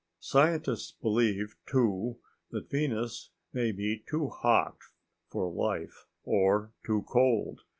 [0.19, 2.17] Scientists believe, too,
[2.49, 4.79] that Venus may be too hot
[5.27, 7.61] for life, or too cold.